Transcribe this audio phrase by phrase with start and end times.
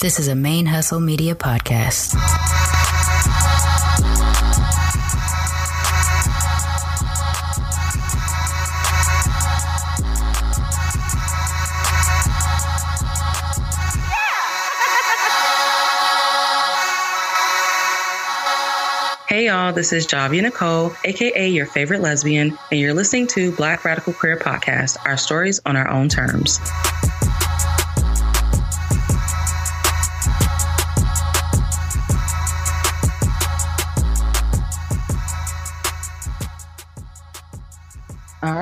[0.00, 2.14] This is a Main Hustle Media podcast.
[19.28, 23.84] Hey y'all, this is Javia Nicole, aka your favorite lesbian, and you're listening to Black
[23.84, 26.58] Radical Queer Podcast, our stories on our own terms.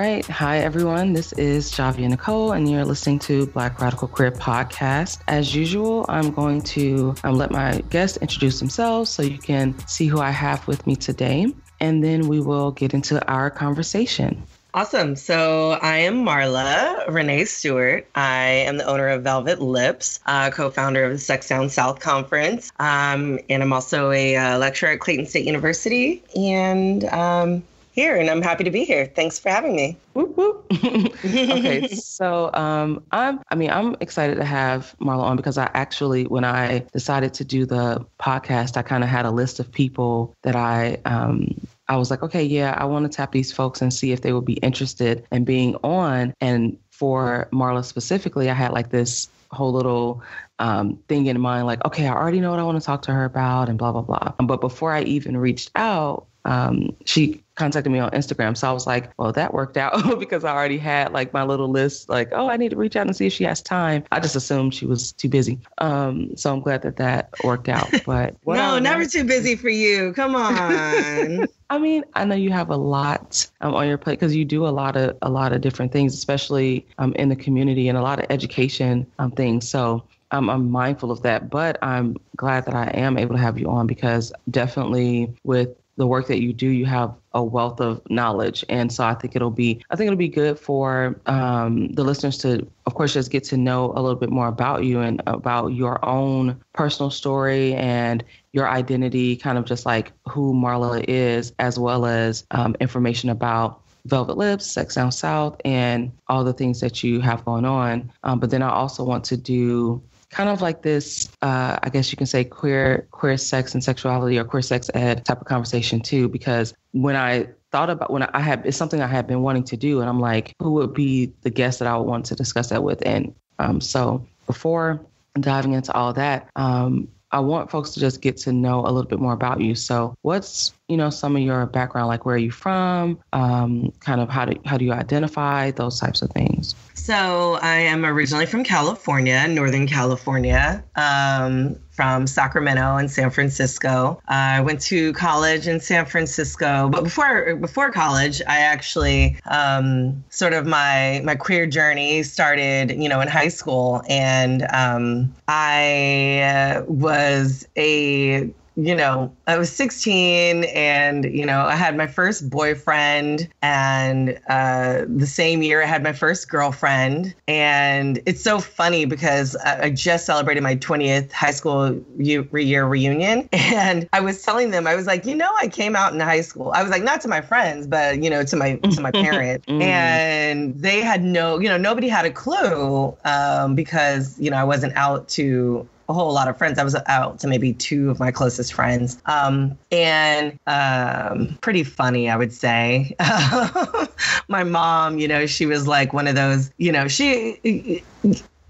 [0.08, 0.26] Right.
[0.26, 1.12] Hi, everyone.
[1.12, 5.20] This is Javia Nicole, and you're listening to Black Radical Queer Podcast.
[5.28, 10.06] As usual, I'm going to um, let my guests introduce themselves so you can see
[10.06, 14.42] who I have with me today, and then we will get into our conversation.
[14.72, 15.14] Awesome.
[15.14, 18.06] So I am Marla Renee Stewart.
[18.14, 22.72] I am the owner of Velvet Lips, uh, co-founder of the Sex Down South Conference,
[22.78, 26.22] um, and I'm also a uh, lecturer at Clayton State University.
[26.34, 27.62] And um,
[27.98, 29.06] here, and I'm happy to be here.
[29.06, 29.96] Thanks for having me.
[30.12, 30.66] Whoop, whoop.
[31.24, 33.40] okay, so um, I'm.
[33.48, 37.44] I mean, I'm excited to have Marla on because I actually, when I decided to
[37.44, 41.00] do the podcast, I kind of had a list of people that I.
[41.04, 44.20] Um, I was like, okay, yeah, I want to tap these folks and see if
[44.20, 46.34] they would be interested in being on.
[46.40, 50.22] And for Marla specifically, I had like this whole little
[50.58, 53.12] um, thing in mind, like, okay, I already know what I want to talk to
[53.12, 54.34] her about, and blah blah blah.
[54.38, 58.56] But before I even reached out, um, she contacted me on Instagram.
[58.56, 61.68] So I was like, well, that worked out because I already had like my little
[61.68, 64.04] list, like, oh, I need to reach out and see if she has time.
[64.10, 65.60] I just assumed she was too busy.
[65.76, 67.86] Um, so I'm glad that that worked out.
[68.08, 70.14] But no, never too busy for you.
[70.14, 71.46] Come on.
[71.70, 74.66] I mean, I know you have a lot um, on your plate because you do
[74.66, 78.02] a lot of a lot of different things, especially um, in the community and a
[78.02, 79.68] lot of education um, things.
[79.68, 83.58] So um, I'm mindful of that, but I'm glad that I am able to have
[83.58, 88.00] you on because definitely with the work that you do, you have a wealth of
[88.08, 92.04] knowledge, and so I think it'll be I think it'll be good for um, the
[92.04, 95.20] listeners to, of course, just get to know a little bit more about you and
[95.26, 101.52] about your own personal story and your identity, kind of just like who Marla is,
[101.58, 106.80] as well as um, information about Velvet Lips, Sex Down South, and all the things
[106.80, 108.10] that you have going on.
[108.24, 112.10] Um, but then I also want to do kind of like this, uh, I guess
[112.10, 116.00] you can say queer queer sex and sexuality or queer sex ed type of conversation
[116.00, 116.28] too.
[116.28, 119.76] Because when I thought about when I had it's something I had been wanting to
[119.76, 122.68] do, and I'm like, who would be the guest that I would want to discuss
[122.70, 123.02] that with?
[123.06, 125.04] And um, so before
[125.40, 129.08] diving into all that, um, I want folks to just get to know a little
[129.08, 129.74] bit more about you.
[129.74, 134.20] So, what's you know some of your background, like where are you from, um, kind
[134.20, 136.74] of how do how do you identify those types of things?
[137.08, 140.84] So, I am originally from California, Northern California.
[140.94, 144.20] Um, from Sacramento and San Francisco.
[144.28, 150.52] I went to college in San Francisco, but before before college, I actually um, sort
[150.52, 156.84] of my my queer journey started, you know, in high school, and um, I uh,
[156.86, 163.48] was a you know, I was 16 and, you know, I had my first boyfriend.
[163.60, 167.34] And uh, the same year, I had my first girlfriend.
[167.48, 173.48] And it's so funny because I just celebrated my 20th high school year reunion.
[173.78, 176.40] And I was telling them, I was like, you know, I came out in high
[176.40, 176.70] school.
[176.74, 179.66] I was like, not to my friends, but, you know, to my to my parents.
[179.66, 179.82] Mm.
[179.82, 184.64] And they had no, you know, nobody had a clue um, because, you know, I
[184.64, 186.78] wasn't out to a whole lot of friends.
[186.78, 189.20] I was out to maybe two of my closest friends.
[189.26, 193.14] Um, and um, pretty funny, I would say.
[194.48, 198.02] my mom, you know, she was like one of those, you know, she.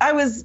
[0.00, 0.44] I was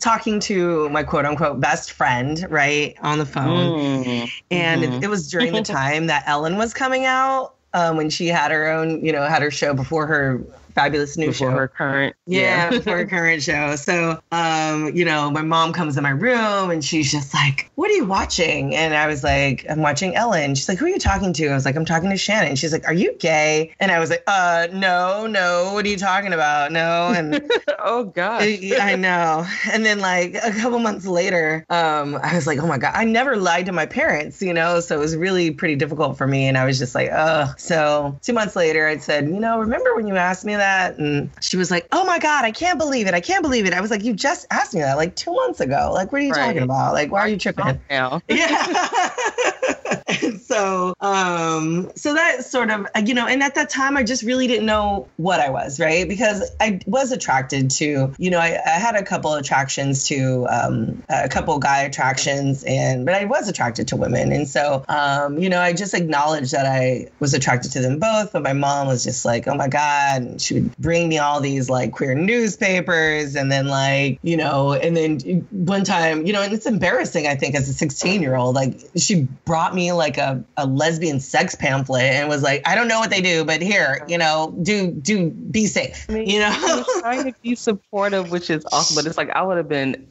[0.00, 4.04] talking to my quote unquote best friend, right, on the phone.
[4.04, 4.92] Mm, and mm-hmm.
[4.94, 8.52] it, it, was during the time that Ellen was coming out um, when she had
[8.52, 10.40] her own, you know, had her show before her
[10.74, 11.56] fabulous new before show.
[11.56, 12.70] her current yeah, yeah.
[12.78, 13.76] before her current show.
[13.76, 17.90] So um you know my mom comes in my room and she's just like what
[17.90, 18.74] are you watching?
[18.74, 20.54] And i was like i'm watching ellen.
[20.54, 21.48] She's like who are you talking to?
[21.48, 22.56] I was like i'm talking to shannon.
[22.56, 23.74] She's like are you gay?
[23.80, 26.72] And i was like uh no no what are you talking about?
[26.72, 28.42] No and oh god
[28.80, 29.46] i know.
[29.70, 33.04] And then like a couple months later um i was like oh my god i
[33.04, 34.80] never lied to my parents you know?
[34.80, 36.46] So it was really pretty difficult for me.
[36.46, 39.94] And i was just like oh so two months later i said you know remember
[39.94, 40.98] when you asked me that?
[40.98, 43.14] And she was like, oh my God, I can't believe it.
[43.14, 43.74] I can't believe it.
[43.74, 45.90] I was like, you just asked me that like two months ago.
[45.92, 46.46] Like, what are you right.
[46.46, 46.94] talking about?
[46.94, 47.80] Like, why are you tripping?
[47.90, 48.18] Yeah.
[48.28, 49.10] yeah.
[50.08, 54.22] and so, um, so that sort of, you know, and at that time, I just
[54.22, 56.08] really didn't know what I was, right?
[56.08, 61.02] Because I was attracted to, you know, I, I had a couple attractions to um,
[61.08, 65.48] a couple guy attractions, and but I was attracted to women, and so, um, you
[65.48, 68.32] know, I just acknowledged that I was attracted to them both.
[68.32, 71.40] But my mom was just like, oh my god, and she would bring me all
[71.40, 75.18] these like queer newspapers, and then like, you know, and then
[75.50, 78.78] one time, you know, and it's embarrassing, I think, as a 16 year old, like
[78.96, 83.00] she brought me like a, a lesbian sex pamphlet and was like, I don't know
[83.00, 86.06] what they do, but here, you know, do do be safe.
[86.08, 88.96] I mean, you know, trying to be supportive, which is awesome.
[88.96, 90.06] But it's like I would have been,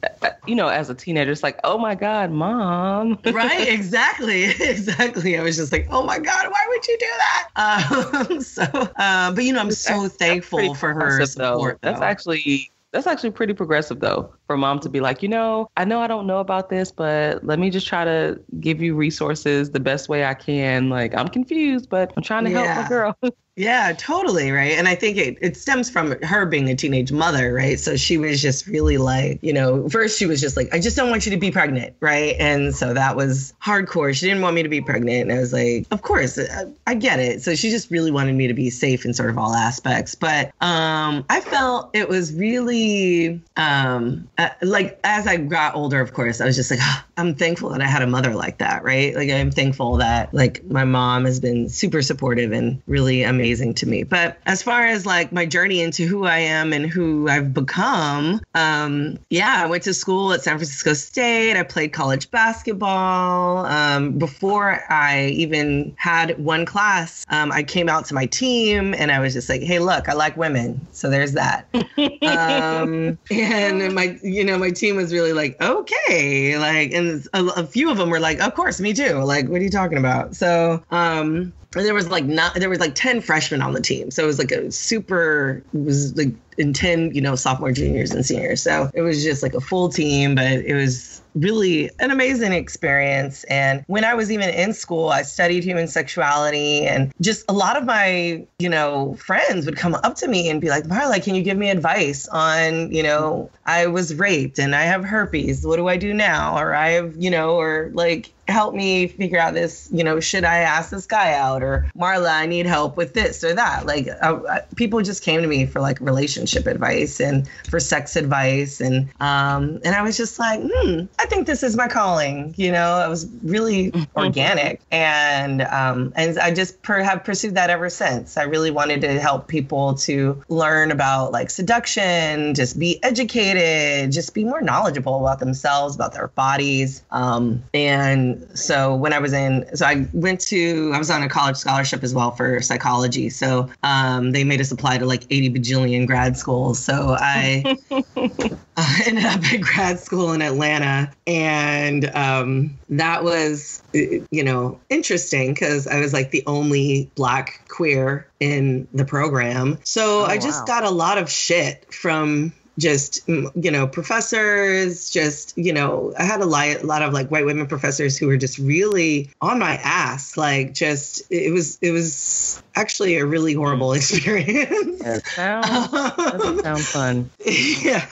[0.46, 3.18] you know, as a teenager, it's like, oh my god, mom.
[3.32, 3.68] right?
[3.68, 5.38] Exactly, exactly.
[5.38, 7.48] I was just like, oh my god, why would you do that?
[7.62, 11.78] Um, so, uh, but you know, I'm so that's, thankful for her support.
[11.82, 11.88] Though.
[11.90, 15.86] That's actually that's actually pretty progressive though for mom to be like, you know, I
[15.86, 19.70] know I don't know about this, but let me just try to give you resources
[19.70, 20.90] the best way I can.
[20.90, 22.74] Like I'm confused, but I'm trying to yeah.
[22.74, 23.16] help my girl.
[23.54, 24.50] Yeah, totally.
[24.50, 24.72] Right.
[24.72, 27.52] And I think it, it stems from her being a teenage mother.
[27.52, 27.78] Right.
[27.78, 30.96] So she was just really like, you know, first she was just like, I just
[30.96, 31.94] don't want you to be pregnant.
[32.00, 32.34] Right.
[32.38, 34.14] And so that was hardcore.
[34.14, 35.28] She didn't want me to be pregnant.
[35.28, 37.42] And I was like, of course, I, I get it.
[37.42, 40.14] So she just really wanted me to be safe in sort of all aspects.
[40.14, 46.12] But um, I felt it was really um, uh, like as I got older, of
[46.12, 48.82] course, I was just like, oh, I'm thankful that I had a mother like that.
[48.82, 49.14] Right.
[49.14, 53.74] Like I'm thankful that like my mom has been super supportive and really amazing amazing
[53.74, 54.02] to me.
[54.02, 58.40] But as far as like my journey into who I am and who I've become,
[58.54, 61.56] um, yeah, I went to school at San Francisco State.
[61.56, 63.66] I played college basketball.
[63.66, 69.10] Um, before I even had one class, um, I came out to my team and
[69.10, 70.80] I was just like, hey, look, I like women.
[70.92, 71.66] So there's that.
[71.74, 76.58] um, and my, you know, my team was really like, okay.
[76.58, 79.18] Like, and a, a few of them were like, of course, me too.
[79.18, 80.34] Like, what are you talking about?
[80.36, 84.22] So, um, there was like not there was like 10 freshmen on the team so
[84.22, 88.26] it was like a super it was like in 10 you know sophomore juniors and
[88.26, 92.52] seniors so it was just like a full team but it was really an amazing
[92.52, 93.44] experience.
[93.44, 97.76] And when I was even in school, I studied human sexuality and just a lot
[97.76, 101.34] of my, you know, friends would come up to me and be like, Marla, can
[101.34, 105.66] you give me advice on, you know, I was raped and I have herpes.
[105.66, 106.58] What do I do now?
[106.58, 110.44] Or I have, you know, or like, help me figure out this, you know, should
[110.44, 111.62] I ask this guy out?
[111.62, 113.86] Or Marla, I need help with this or that.
[113.86, 118.80] Like, uh, people just came to me for like relationship advice and for sex advice.
[118.80, 122.54] And, um, and I was just like, hmm, I think this is my calling.
[122.56, 127.70] You know, i was really organic, and um, and I just per- have pursued that
[127.70, 128.36] ever since.
[128.36, 134.34] I really wanted to help people to learn about like seduction, just be educated, just
[134.34, 137.02] be more knowledgeable about themselves, about their bodies.
[137.10, 141.28] Um, and so when I was in, so I went to, I was on a
[141.28, 143.30] college scholarship as well for psychology.
[143.30, 146.78] So um, they made us apply to like 80 bajillion grad schools.
[146.78, 147.76] So I,
[149.06, 155.86] ended up at grad school in Atlanta and um, that was you know interesting because
[155.86, 160.66] i was like the only black queer in the program so oh, i just wow.
[160.80, 166.40] got a lot of shit from just you know professors just you know i had
[166.40, 169.74] a lot, a lot of like white women professors who were just really on my
[169.82, 176.62] ass like just it was it was actually a really horrible experience that sounds, doesn't
[176.62, 178.06] sound fun yeah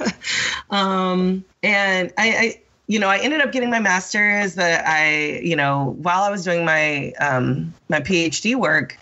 [0.71, 4.57] um and i i you know, I ended up getting my master's.
[4.57, 8.97] That I, you know, while I was doing my um, my PhD work,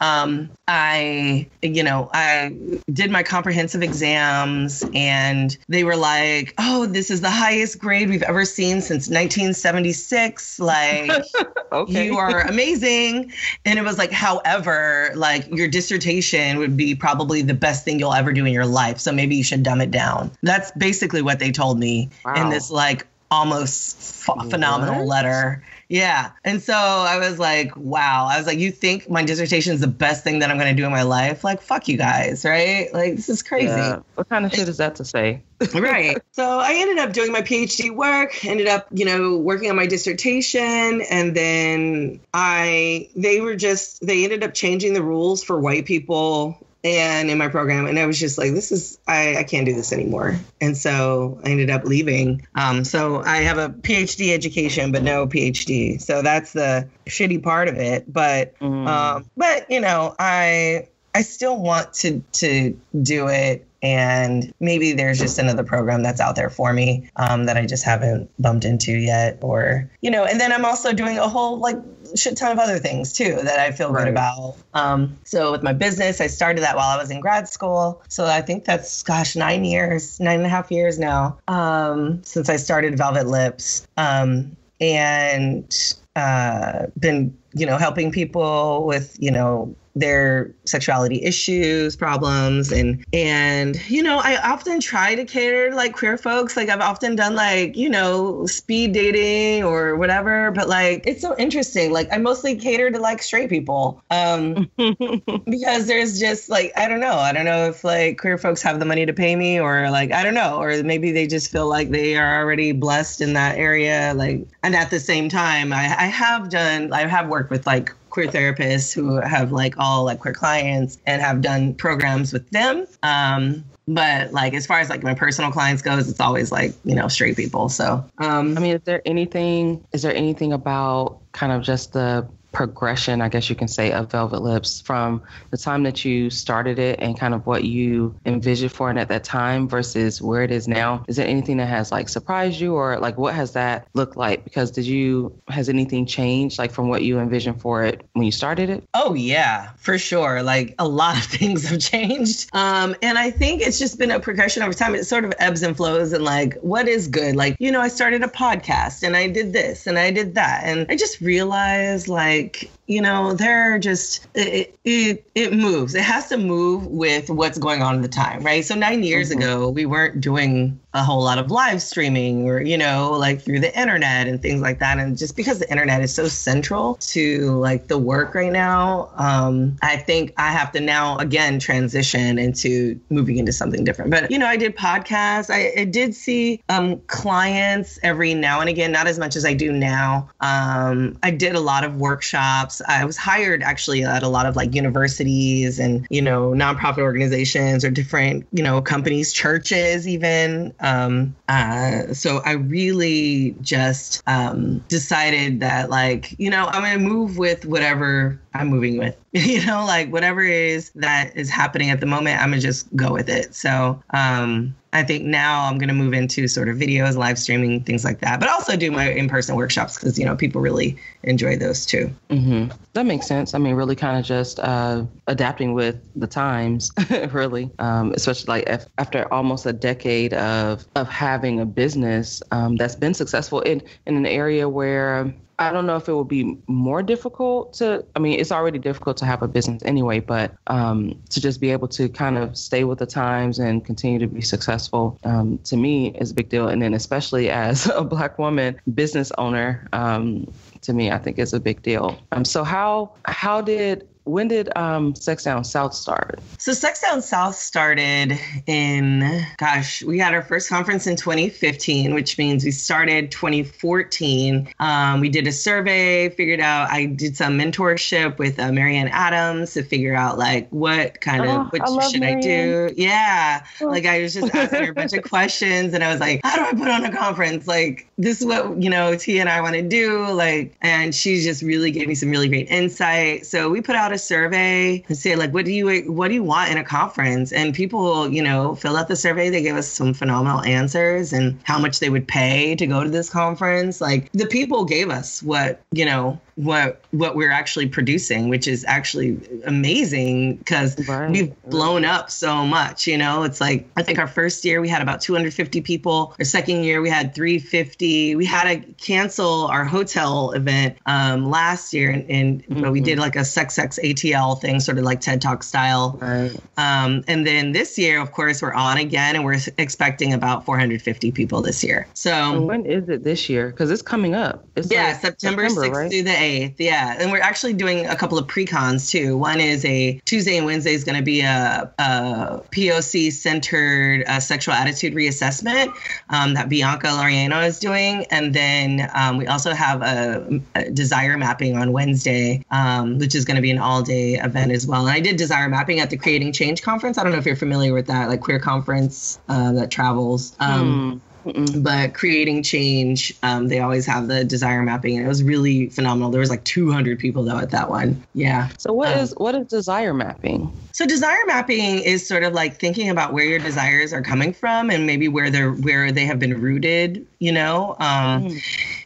[0.00, 2.54] um, I, you know, I
[2.92, 8.22] did my comprehensive exams, and they were like, "Oh, this is the highest grade we've
[8.22, 10.58] ever seen since 1976.
[10.58, 11.10] Like,
[11.72, 12.06] okay.
[12.06, 13.32] you are amazing."
[13.64, 18.12] And it was like, however, like your dissertation would be probably the best thing you'll
[18.12, 18.98] ever do in your life.
[18.98, 20.32] So maybe you should dumb it down.
[20.42, 22.34] That's basically what they told me wow.
[22.34, 25.62] in this like almost f- phenomenal letter.
[25.88, 26.30] Yeah.
[26.44, 28.26] And so I was like, wow.
[28.30, 30.80] I was like, you think my dissertation is the best thing that I'm going to
[30.80, 31.44] do in my life?
[31.44, 32.92] Like, fuck you guys, right?
[32.92, 33.66] Like, this is crazy.
[33.66, 34.00] Yeah.
[34.14, 35.42] What kind of shit is that to say?
[35.74, 36.18] right.
[36.32, 39.86] So I ended up doing my PhD work, ended up, you know, working on my
[39.86, 41.02] dissertation.
[41.02, 46.63] And then I, they were just, they ended up changing the rules for white people
[46.84, 49.74] and in my program and i was just like this is i, I can't do
[49.74, 50.38] this anymore.
[50.60, 52.46] And so i ended up leaving.
[52.54, 57.68] Um, so i have a phd education but no phd so that's the shitty part
[57.68, 58.12] of it.
[58.12, 58.86] But mm.
[58.86, 65.18] um, but you know i I still want to to do it and maybe there's
[65.18, 68.92] just another program that's out there for me um, that I just haven't bumped into
[68.92, 70.24] yet, or you know.
[70.24, 71.76] And then I'm also doing a whole like
[72.16, 74.04] shit ton of other things too that I feel right.
[74.04, 74.56] good about.
[74.72, 78.02] Um, so with my business, I started that while I was in grad school.
[78.08, 82.48] So I think that's gosh nine years, nine and a half years now um, since
[82.48, 89.76] I started Velvet Lips, um, and uh, been you know helping people with you know
[89.94, 95.94] their sexuality issues problems and and you know i often try to cater to like
[95.94, 96.56] queer folks.
[96.56, 101.36] Like i've often done like you know speed dating or whatever but like it's so
[101.38, 101.92] interesting.
[101.92, 107.00] Like i mostly cater to like straight people um because there's just like i don't
[107.00, 107.16] know.
[107.16, 110.12] I don't know if like queer folks have the money to pay me or like
[110.12, 110.60] i don't know.
[110.60, 114.74] Or maybe they just feel like they are already blessed in that area like and
[114.74, 118.94] at the same time i, I have done i have worked with like queer therapists
[118.94, 122.86] who have like all like queer clients and have done programs with them.
[123.02, 126.94] Um, but like as far as like my personal clients goes, it's always like you
[126.94, 127.68] know straight people.
[127.68, 129.84] So um, I mean, is there anything?
[129.92, 134.10] Is there anything about kind of just the progression, I guess you can say, of
[134.10, 138.72] Velvet Lips from the time that you started it and kind of what you envisioned
[138.72, 141.04] for it at that time versus where it is now?
[141.08, 144.44] Is there anything that has like surprised you or like what has that looked like?
[144.44, 148.32] Because did you, has anything changed like from what you envisioned for it when you
[148.32, 148.84] started it?
[148.94, 150.42] Oh, yeah, for sure.
[150.42, 152.48] Like a lot of things have changed.
[152.54, 154.94] Um, and I think it's just been a progression over time.
[154.94, 157.34] It sort of ebbs and flows and like what is good?
[157.34, 160.62] Like, you know, I started a podcast and I did this and I did that.
[160.64, 165.94] And I just realized like, like you know they're just it, it it moves.
[165.94, 168.64] It has to move with what's going on at the time right?
[168.64, 169.40] So nine years mm-hmm.
[169.40, 173.60] ago we weren't doing a whole lot of live streaming or you know like through
[173.60, 174.98] the internet and things like that.
[174.98, 179.76] And just because the internet is so central to like the work right now um
[179.82, 184.10] i think i have to now again transition into moving into something different.
[184.10, 185.50] But you know i did podcasts.
[185.50, 189.54] I, I did see um clients every now and again not as much as i
[189.54, 190.28] do now.
[190.40, 194.56] Um i did a lot of workshops I was hired actually at a lot of
[194.56, 200.74] like universities and, you know, nonprofit organizations or different, you know, companies, churches, even.
[200.80, 207.04] Um, uh, so I really just um, decided that, like, you know, I'm going to
[207.04, 209.16] move with whatever I'm moving with.
[209.32, 213.12] you know, like whatever is that is happening at the moment, I'm to just go
[213.12, 213.54] with it.
[213.54, 218.04] So, um, I think now I'm to move into sort of videos, live streaming, things
[218.04, 221.56] like that, but also do my in person workshops because, you know, people really enjoy
[221.56, 222.14] those too.
[222.30, 222.72] Mm-hmm.
[222.92, 223.54] That makes sense.
[223.54, 226.92] I mean, really kind of just uh, adapting with the times,
[227.32, 232.94] really, um, especially like after almost a decade of, of having a business um, that's
[232.94, 237.02] been successful in, in an area where I don't know if it will be more
[237.02, 238.04] difficult to.
[238.16, 241.70] I mean, it's already difficult to have a business anyway, but um, to just be
[241.70, 245.76] able to kind of stay with the times and continue to be successful um, to
[245.76, 246.68] me is a big deal.
[246.68, 251.52] And then, especially as a Black woman business owner, um, to me, I think is
[251.52, 252.18] a big deal.
[252.32, 256.40] Um, so how how did when did um, Sex Down South start?
[256.58, 262.38] So Sex Down South started in, gosh, we had our first conference in 2015, which
[262.38, 264.68] means we started 2014.
[264.80, 269.74] Um, we did a survey, figured out, I did some mentorship with uh, Marianne Adams
[269.74, 272.38] to figure out like what kind of, oh, what I should Marianne.
[272.38, 272.94] I do?
[272.96, 273.66] Yeah.
[273.82, 273.86] Oh.
[273.86, 276.56] Like I was just asking her a bunch of questions and I was like, how
[276.56, 277.66] do I put on a conference?
[277.66, 280.30] Like this is what, you know, T and I want to do.
[280.30, 283.44] Like, and she just really gave me some really great insight.
[283.44, 286.42] So we put out a survey and say like, what do you what do you
[286.42, 287.52] want in a conference?
[287.52, 289.50] And people, you know, fill out the survey.
[289.50, 293.10] They gave us some phenomenal answers and how much they would pay to go to
[293.10, 294.00] this conference.
[294.00, 298.84] Like the people gave us what you know what what we're actually producing, which is
[298.86, 301.30] actually amazing because right.
[301.30, 303.06] we've blown up so much.
[303.06, 306.34] You know, it's like I think our first year we had about 250 people.
[306.38, 308.36] Our second year we had 350.
[308.36, 312.82] We had to cancel our hotel event um, last year, and, and mm-hmm.
[312.82, 316.18] but we did like a sex sex ATL thing, sort of like TED Talk style.
[316.20, 316.54] Right.
[316.76, 321.32] Um, and then this year, of course, we're on again, and we're expecting about 450
[321.32, 322.06] people this year.
[322.14, 323.70] So, so when is it this year?
[323.70, 324.64] Because it's coming up.
[324.76, 326.10] It's yeah, like September, September 6th right?
[326.10, 326.74] through the 8th.
[326.78, 327.16] Yeah.
[327.18, 329.36] And we're actually doing a couple of pre-cons too.
[329.36, 334.40] One is a Tuesday and Wednesday is going to be a, a POC centered uh,
[334.40, 335.94] sexual attitude reassessment
[336.30, 338.26] um, that Bianca Laureano is doing.
[338.30, 343.44] And then um, we also have a, a, desire mapping on Wednesday, um, which is
[343.44, 345.06] going to be an all day event as well.
[345.06, 347.18] And I did desire mapping at the Creating Change conference.
[347.18, 350.56] I don't know if you're familiar with that, like queer conference uh, that travels.
[350.60, 351.82] Um, hmm Mm-mm.
[351.82, 356.30] but creating change, um, they always have the desire mapping, and it was really phenomenal.
[356.30, 358.22] There was like 200 people though at that one.
[358.34, 358.68] Yeah.
[358.78, 360.72] So what um, is what is desire mapping?
[360.92, 364.90] So desire mapping is sort of like thinking about where your desires are coming from
[364.90, 367.96] and maybe where they're where they have been rooted, you know.
[367.98, 368.62] Um, mm.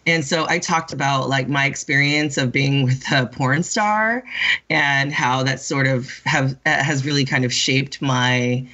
[0.06, 4.22] And so I talked about like my experience of being with a porn star
[4.70, 8.66] and how that sort of have has really kind of shaped my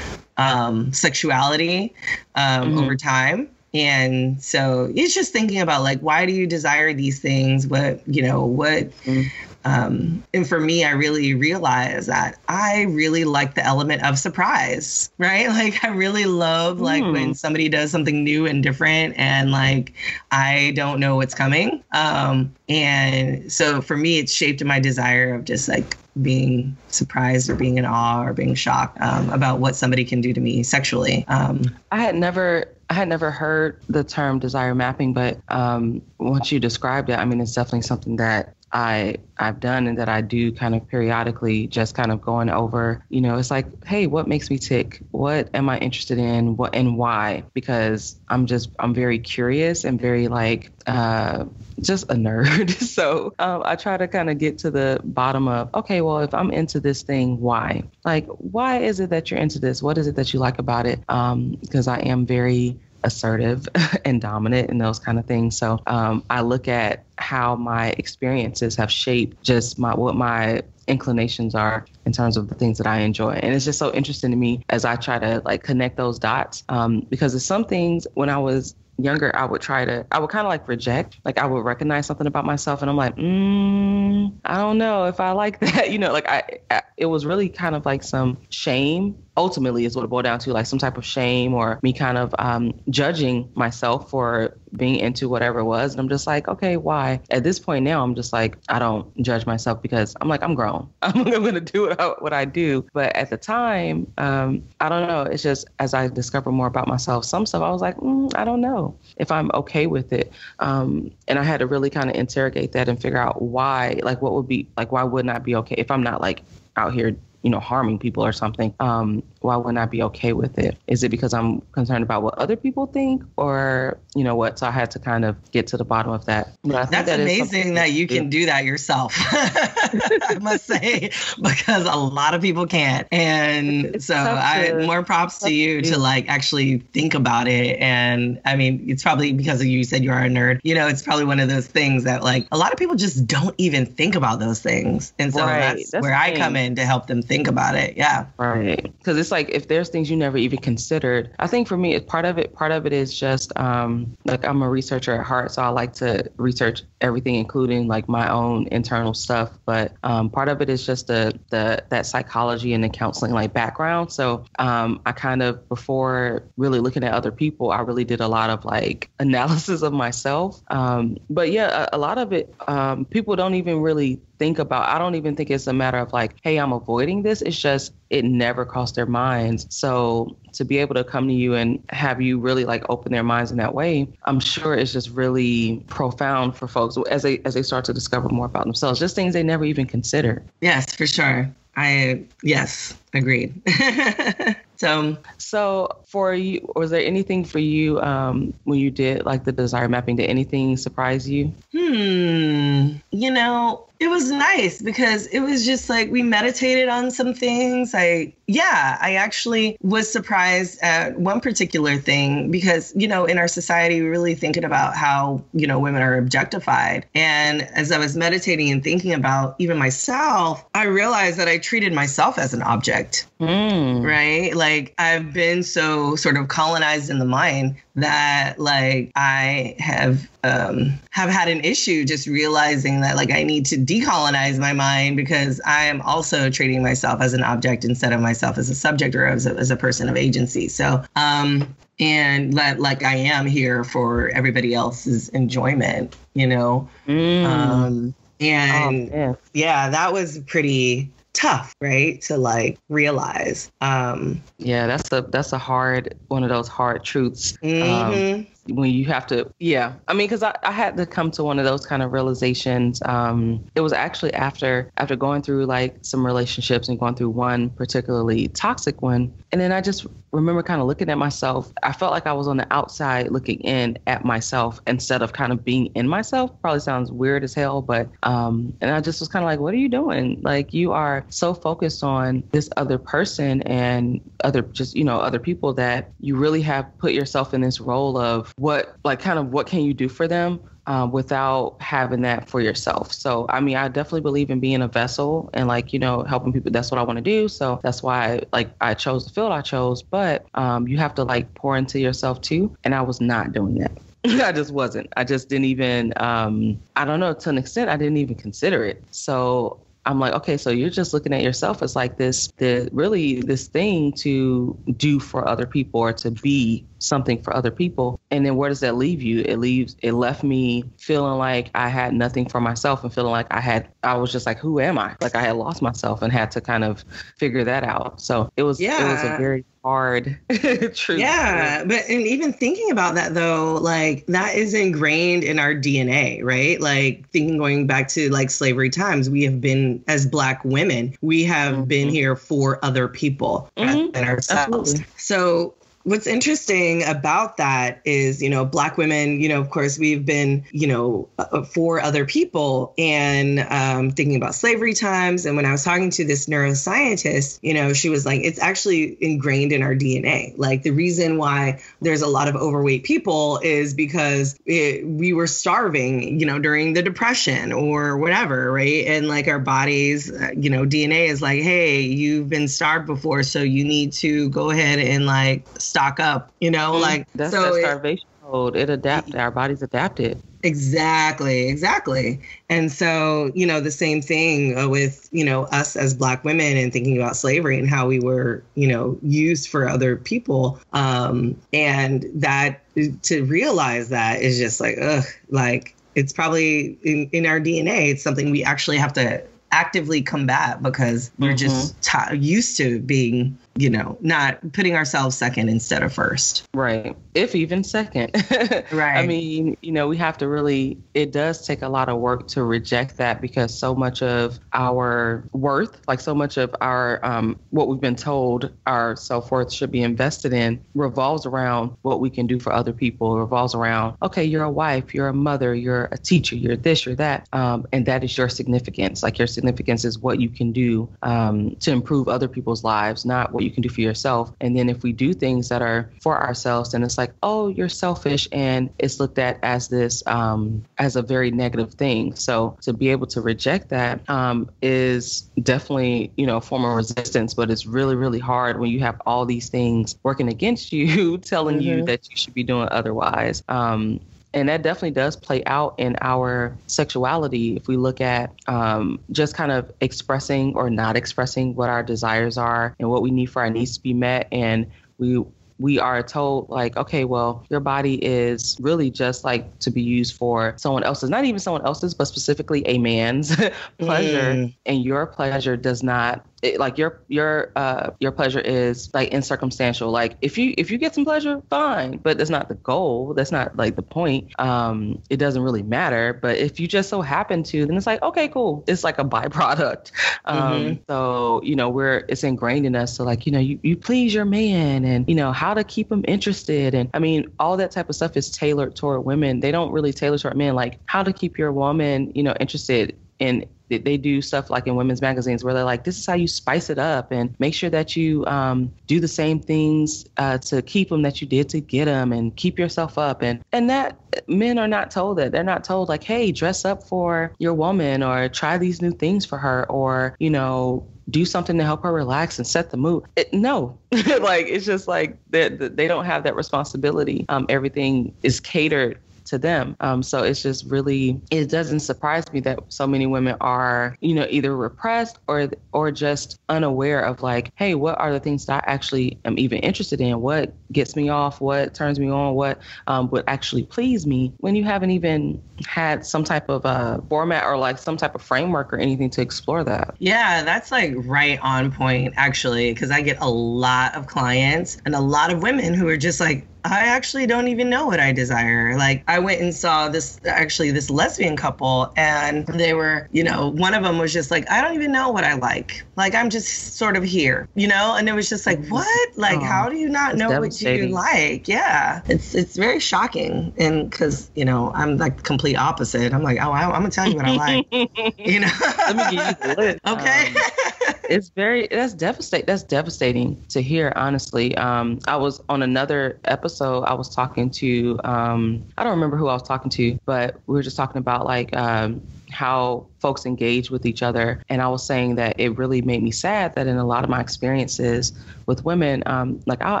[0.36, 1.94] um, sexuality
[2.34, 2.78] um, mm-hmm.
[2.78, 3.48] over time.
[3.72, 7.66] And so it's just thinking about like, why do you desire these things?
[7.66, 9.28] What, you know, what, mm-hmm.
[9.64, 15.10] Um, and for me, I really realized that I really like the element of surprise,
[15.18, 15.48] right?
[15.54, 17.12] Like, I really love like mm.
[17.12, 19.94] when somebody does something new and different and like,
[20.32, 21.82] I don't know what's coming.
[21.92, 27.54] Um, and so for me, it's shaped my desire of just like being surprised or
[27.54, 31.24] being in awe or being shocked um, about what somebody can do to me sexually.
[31.28, 32.66] Um, I had never.
[32.90, 37.24] I had never heard the term desire mapping, but um, once you described it, I
[37.24, 41.68] mean, it's definitely something that I I've done and that I do kind of periodically
[41.68, 45.00] just kind of going over, you know, it's like, hey, what makes me tick?
[45.12, 46.56] What am I interested in?
[46.56, 47.44] What and why?
[47.54, 51.44] Because I'm just I'm very curious and very like uh
[51.80, 52.70] just a nerd.
[52.94, 56.34] so um, I try to kind of get to the bottom of, okay, well, if
[56.34, 57.84] I'm into this thing, why?
[58.04, 59.82] Like, why is it that you're into this?
[59.82, 61.00] What is it that you like about it?
[61.08, 63.68] Um, because I am very assertive
[64.04, 65.56] and dominant and those kind of things.
[65.56, 71.54] So um, I look at how my experiences have shaped just my what my inclinations
[71.54, 73.32] are in terms of the things that I enjoy.
[73.34, 76.64] And it's just so interesting to me as I try to like connect those dots
[76.68, 80.30] um, because there's some things when I was younger, I would try to, I would
[80.30, 84.32] kind of like reject, like I would recognize something about myself and I'm like, mm,
[84.44, 85.90] I don't know if I like that.
[85.90, 89.96] You know, like I, I, it was really kind of like some shame ultimately is
[89.96, 92.72] what it boiled down to like some type of shame or me kind of um,
[92.90, 95.92] judging myself for being into whatever it was.
[95.92, 97.20] And i'm just like okay why?
[97.30, 100.54] At this point now i'm just like i don't judge myself because i'm like i'm
[100.54, 100.88] grown.
[101.02, 102.86] I'm, to do what I, what I do.
[102.92, 105.22] But at the time um, i don't know.
[105.22, 108.44] It's just as i discover more about myself some stuff i was like mm, i
[108.44, 110.32] don't know if i'm okay with it.
[110.58, 114.22] Um, and i had to really kind of interrogate that and figure out why like
[114.22, 116.42] what would be like why wouldn't i be okay if i'm not like
[116.76, 120.58] out here you know, harming people or something, um, why wouldn't I be okay with
[120.58, 120.78] it?
[120.86, 124.58] Is it because I'm concerned about what other people think or, you know what?
[124.58, 126.54] So I had to kind of get to the bottom of that.
[126.64, 129.12] That's that amazing that you can do that yourself.
[129.18, 131.10] I must say,
[131.42, 133.06] because a lot of people can't.
[133.12, 137.78] And it's so I more props to you to like actually think about it.
[137.78, 141.02] And I mean, it's probably because you said you are a nerd, you know, it's
[141.02, 144.14] probably one of those things that like a lot of people just don't even think
[144.14, 145.12] about those things.
[145.18, 145.60] And so right.
[145.60, 147.96] that's, that's, where I come in to help them think think about it.
[147.96, 148.26] Yeah.
[148.38, 148.82] Right.
[148.82, 151.34] Because it's like if there's things you never even considered.
[151.38, 154.44] I think for me, it's part of it, part of it is just um, like
[154.44, 158.68] I'm a researcher at heart, so I like to research everything, including like my own
[158.68, 159.50] internal stuff.
[159.64, 163.52] But um, part of it is just the the that psychology and the counseling like
[163.52, 164.12] background.
[164.12, 168.28] So um, I kind of before really looking at other people, I really did a
[168.28, 170.62] lot of like analysis of myself.
[170.68, 174.88] Um, but yeah, a, a, lot of it, um, people don't even really think about
[174.88, 177.42] i don't even think it's a matter of like hey i'm avoiding this.
[177.42, 179.66] It's just it never crossed their minds.
[179.70, 183.24] So to be able to come to you and have you really like open their
[183.24, 187.54] minds in that way i'm sure it's just really profound for folks as they as
[187.54, 189.00] they start to discover more about themselves.
[189.00, 191.50] Just things they never even considered yes for sure.
[191.76, 193.60] I yes agreed
[194.84, 199.52] so so for you was there anything for you um when you did like the
[199.52, 205.64] desire mapping did anything surprise you hmm you know it was nice because it was
[205.64, 207.94] just like we meditated on some things.
[207.94, 213.46] I, yeah, I actually was surprised at one particular thing because, you know, in our
[213.46, 217.06] society, we're really thinking about how, you know, women are objectified.
[217.14, 221.92] And as I was meditating and thinking about even myself, I realized that I treated
[221.92, 223.26] myself as an object.
[223.46, 224.04] Mm.
[224.04, 224.54] Right?
[224.54, 230.98] Like I've been so sort of colonized in the mind that like I have um,
[231.10, 235.60] have had an issue just realizing that like I need to decolonize my mind because
[235.64, 239.26] I am also treating myself as an object instead of myself as a subject or
[239.26, 240.68] as a, as a person of agency.
[240.68, 246.88] So um, and let, like I am here for everybody else's enjoyment, you know.
[247.06, 247.44] Mm.
[247.44, 249.34] Um, and oh, yeah.
[249.52, 252.20] yeah, that was pretty tough, right?
[252.22, 253.70] To like realize.
[253.80, 257.58] Um, yeah, that's a that's a hard one of those hard truths.
[257.62, 258.34] Um, mm-hmm.
[258.34, 259.94] Um, when you have to, yeah.
[260.08, 263.00] I mean, because I, I had to come to one of those kind of realizations.
[263.04, 267.70] Um, it was actually after after going through like some relationships and going through one
[267.70, 271.72] particularly toxic one, and then I just remember kind of looking at myself.
[271.82, 275.52] I felt like I was on the outside looking in at myself instead of kind
[275.52, 276.50] of being in myself.
[276.60, 279.74] Probably sounds weird as hell, but um, and I just was kind of like, what
[279.74, 280.40] are you doing?
[280.42, 285.38] Like you are so focused on this other person and other just you know other
[285.38, 289.52] people that you really have put yourself in this role of what like kind of
[289.52, 293.12] what can you do for them um, without having that for yourself.
[293.12, 296.52] So, I mean, I definitely believe in being a vessel and like, you know, helping
[296.52, 296.70] people.
[296.70, 297.48] That's what I want to do.
[297.48, 300.02] So that's why, like, I chose the field I chose.
[300.02, 302.76] But um, you have to like pour into yourself too.
[302.84, 303.92] And I was not doing that.
[304.44, 305.08] I just wasn't.
[305.16, 308.84] I just didn't even, um, I don't know, to an extent, I didn't even consider
[308.84, 309.02] it.
[309.10, 313.40] So I'm like, okay, so you're just looking at yourself as like this, the really
[313.40, 318.20] this thing to do for other people or to be something for other people.
[318.30, 319.40] And then where does that leave you?
[319.40, 323.46] It leaves it left me feeling like I had nothing for myself and feeling like
[323.50, 325.16] I had I was just like, who am I?
[325.20, 327.04] Like I had lost myself and had to kind of
[327.36, 328.20] figure that out.
[328.20, 329.08] So it was yeah.
[329.08, 330.38] it was a very hard
[330.94, 331.18] truth.
[331.20, 336.42] Yeah, but and even thinking about that though, like that is ingrained in our DNA,
[336.42, 336.80] right?
[336.80, 341.44] Like thinking going back to like slavery times, we have been as black women, we
[341.44, 341.84] have mm-hmm.
[341.84, 344.10] been here for other people mm-hmm.
[344.12, 344.94] than ourselves.
[344.94, 345.06] Absolutely.
[345.16, 350.24] So what's interesting about that is, you know, Black women, you know, of course, we've
[350.24, 355.46] been, you know, uh, for other people and um, thinking about slavery times.
[355.46, 359.16] And when I was talking to this neuroscientist, you know, she was like, it's actually
[359.20, 360.52] ingrained in our DNA.
[360.58, 365.46] Like the reason why there's a lot of overweight people is because it, we were
[365.46, 369.06] starving, you know, during the Depression or whatever, right?
[369.06, 373.42] And like our bodies, uh, you know, DNA is like, hey, you've been starved before,
[373.42, 377.02] so you need to go ahead and like stock up, you know, mm-hmm.
[377.02, 378.74] like that's so that starvation it, mode.
[378.74, 379.36] It adapted.
[379.36, 380.42] Our bodies adapted.
[380.64, 382.40] Exactly, exactly.
[382.68, 386.76] And so, you know, the same thing uh, with, you know, us as Black women
[386.76, 390.80] and thinking about slavery and how we were, you know, used for other people.
[390.92, 392.80] Um, and that
[393.22, 398.10] to realize that is just like, ugh, like it's probably in, in our DNA.
[398.10, 401.56] It's something we actually have to actively combat because we're mm-hmm.
[401.56, 406.66] just t- used to being you know, not putting ourselves second instead of first.
[406.74, 407.16] Right.
[407.34, 408.30] If even second.
[408.92, 409.16] right.
[409.16, 412.46] I mean, you know, we have to really, it does take a lot of work
[412.48, 417.58] to reject that because so much of our worth, like so much of our, um,
[417.70, 422.30] what we've been told our self worth should be invested in revolves around what we
[422.30, 426.08] can do for other people, revolves around, okay, you're a wife, you're a mother, you're
[426.12, 427.48] a teacher, you're this, you're that.
[427.52, 429.24] Um, and that is your significance.
[429.24, 433.52] Like your significance is what you can do um, to improve other people's lives, not
[433.52, 434.52] what you can do for yourself.
[434.60, 437.88] And then if we do things that are for ourselves, then it's like, oh, you're
[437.88, 442.34] selfish, and it's looked at as this um, as a very negative thing.
[442.34, 446.96] So to be able to reject that um, is definitely you know a form of
[446.96, 451.38] resistance, but it's really really hard when you have all these things working against you,
[451.38, 451.98] telling mm-hmm.
[451.98, 453.62] you that you should be doing otherwise.
[453.68, 454.20] Um,
[454.54, 459.54] and that definitely does play out in our sexuality if we look at um, just
[459.54, 463.60] kind of expressing or not expressing what our desires are and what we need for
[463.60, 464.86] our needs to be met and
[465.18, 465.44] we
[465.80, 470.36] we are told like okay well your body is really just like to be used
[470.36, 473.56] for someone else's not even someone else's but specifically a man's
[473.98, 474.74] pleasure mm.
[474.86, 480.10] and your pleasure does not it, like your your uh your pleasure is like incircumstantial
[480.10, 483.34] like if you if you get some pleasure fine but that's not the goal.
[483.34, 484.58] That's not like the point.
[484.58, 486.32] Um it doesn't really matter.
[486.40, 488.82] But if you just so happen to then it's like okay cool.
[488.86, 490.10] It's like a byproduct.
[490.46, 491.02] Um mm-hmm.
[491.08, 494.34] so you know we're it's ingrained in us to like you know you, you please
[494.34, 496.94] your man and you know how to keep him interested.
[496.94, 499.60] And i mean all that type of stuff is tailored toward women.
[499.60, 503.16] They don't really tailor toward men like how to keep your woman you know interested
[503.38, 506.48] in they do stuff like in women's magazines where they're like, this is how you
[506.48, 510.82] spice it up and make sure that you um, do the same things uh, to
[510.82, 513.42] keep them that you did to get them and keep yourself up.
[513.42, 514.18] And, and that
[514.48, 515.52] men are not told that.
[515.52, 519.44] They're not told, like, hey, dress up for your woman or try these new things
[519.44, 523.24] for her or, you know, do something to help her relax and set the mood.
[523.36, 527.46] It, no, like it's just like they, they don't have that responsibility.
[527.48, 529.96] Um, everything is catered to them.
[530.00, 534.34] Um, so it's just really, it doesn't surprise me that so many women are, you
[534.34, 538.84] know, either repressed or or just unaware of like, hey, what are the things that
[538.84, 540.40] I actually am even interested in?
[540.40, 541.60] What gets me off?
[541.60, 542.54] What turns me on?
[542.54, 544.52] What um, would actually please me?
[544.58, 548.42] When you haven't even had some type of uh, format or like some type of
[548.42, 550.14] framework or anything to explore that.
[550.18, 555.14] Yeah, that's like right on point actually, because I get a lot of clients and
[555.14, 558.30] a lot of women who are just like, I actually don't even know what I
[558.30, 558.96] desire.
[558.96, 563.70] Like I went and saw this actually this lesbian couple and they were, you know,
[563.70, 566.04] one of them was just like, I don't even know what I like.
[566.16, 568.16] Like I'm just sort of here, you know?
[568.16, 568.92] And it was just like, mm-hmm.
[568.92, 569.38] what?
[569.38, 571.66] Like oh, how do you not know what you like?
[571.66, 572.20] Yeah.
[572.28, 573.72] It's it's very shocking.
[573.78, 576.34] And cuz, you know, I'm like complete opposite.
[576.34, 577.86] I'm like, "Oh, I, am going to tell you what I like."
[578.38, 578.70] you know.
[578.98, 580.00] Let me give you the list.
[580.06, 580.48] Okay.
[580.48, 582.66] Um, it's very that's devastating.
[582.66, 584.12] That's devastating to hear.
[584.16, 587.02] Honestly, um, I was on another episode.
[587.04, 590.74] I was talking to um, I don't remember who I was talking to, but we
[590.74, 594.62] were just talking about like um, how folks engage with each other.
[594.68, 597.30] And I was saying that it really made me sad that in a lot of
[597.30, 598.32] my experiences
[598.66, 600.00] with women, um, like I'll